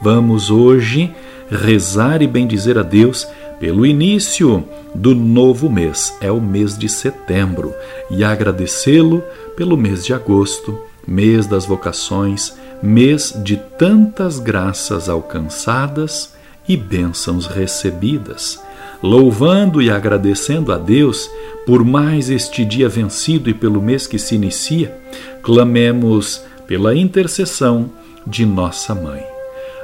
Vamos 0.00 0.50
hoje 0.50 1.12
rezar 1.50 2.22
e 2.22 2.26
bendizer 2.26 2.78
a 2.78 2.82
Deus 2.82 3.26
pelo 3.58 3.86
início 3.86 4.64
do 4.94 5.14
novo 5.14 5.70
mês, 5.70 6.16
é 6.20 6.30
o 6.30 6.40
mês 6.40 6.76
de 6.76 6.88
setembro, 6.88 7.72
e 8.10 8.24
agradecê-lo 8.24 9.22
pelo 9.56 9.76
mês 9.76 10.04
de 10.04 10.12
agosto, 10.12 10.78
mês 11.06 11.46
das 11.46 11.64
vocações, 11.64 12.54
mês 12.82 13.32
de 13.42 13.56
tantas 13.78 14.38
graças 14.38 15.08
alcançadas 15.08 16.34
e 16.68 16.76
bênçãos 16.76 17.46
recebidas. 17.46 18.60
Louvando 19.02 19.82
e 19.82 19.90
agradecendo 19.90 20.72
a 20.72 20.78
Deus 20.78 21.30
por 21.66 21.84
mais 21.84 22.30
este 22.30 22.64
dia 22.64 22.88
vencido 22.88 23.50
e 23.50 23.54
pelo 23.54 23.80
mês 23.80 24.06
que 24.06 24.18
se 24.18 24.34
inicia, 24.34 24.96
clamemos 25.42 26.42
pela 26.66 26.94
intercessão 26.94 27.90
de 28.26 28.46
nossa 28.46 28.94
mãe. 28.94 29.33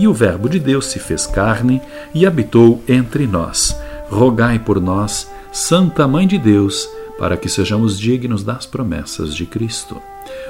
E 0.00 0.06
o 0.06 0.14
Verbo 0.14 0.48
de 0.48 0.60
Deus 0.60 0.86
se 0.86 1.00
fez 1.00 1.26
carne 1.26 1.82
e 2.14 2.24
habitou 2.24 2.80
entre 2.88 3.26
nós. 3.26 3.76
Rogai 4.08 4.56
por 4.56 4.80
nós, 4.80 5.28
Santa 5.50 6.06
Mãe 6.06 6.24
de 6.24 6.38
Deus, 6.38 6.88
para 7.18 7.36
que 7.36 7.48
sejamos 7.48 7.98
dignos 7.98 8.44
das 8.44 8.64
promessas 8.64 9.34
de 9.34 9.44
Cristo. 9.44 10.00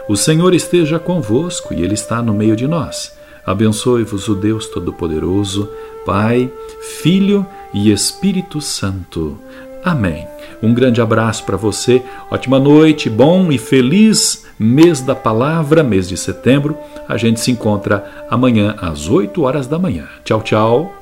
O 0.07 0.17
Senhor 0.17 0.53
esteja 0.53 0.99
convosco 0.99 1.73
e 1.73 1.81
Ele 1.81 1.95
está 1.95 2.21
no 2.21 2.35
meio 2.35 2.55
de 2.55 2.69
nós. 2.69 3.17
Abençoe-vos 3.47 4.29
o 4.29 4.35
Deus 4.35 4.67
Todo-Poderoso, 4.67 5.67
Pai, 6.05 6.53
Filho 7.01 7.47
e 7.73 7.91
Espírito 7.91 8.61
Santo. 8.61 9.39
Amém. 9.83 10.29
Um 10.63 10.75
grande 10.75 11.01
abraço 11.01 11.45
para 11.45 11.57
você, 11.57 12.03
ótima 12.31 12.59
noite, 12.59 13.09
bom 13.09 13.51
e 13.51 13.57
feliz 13.57 14.45
mês 14.59 15.01
da 15.01 15.15
palavra, 15.15 15.83
mês 15.83 16.09
de 16.09 16.17
setembro. 16.17 16.77
A 17.09 17.17
gente 17.17 17.41
se 17.41 17.51
encontra 17.51 18.05
amanhã 18.31 18.75
às 18.81 19.09
8 19.09 19.43
horas 19.43 19.67
da 19.67 19.79
manhã. 19.79 20.07
Tchau, 20.25 20.43
tchau. 20.43 20.99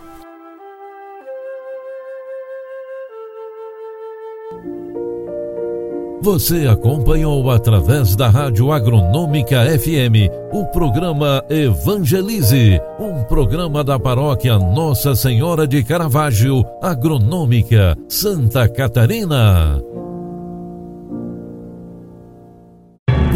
Você 6.26 6.66
acompanhou 6.66 7.48
através 7.52 8.16
da 8.16 8.28
Rádio 8.28 8.72
Agronômica 8.72 9.64
FM 9.78 10.28
o 10.52 10.66
programa 10.66 11.40
Evangelize, 11.48 12.80
um 12.98 13.22
programa 13.22 13.84
da 13.84 13.96
paróquia 13.96 14.58
Nossa 14.58 15.14
Senhora 15.14 15.68
de 15.68 15.84
Caravaggio, 15.84 16.64
Agronômica, 16.82 17.96
Santa 18.08 18.68
Catarina. 18.68 19.80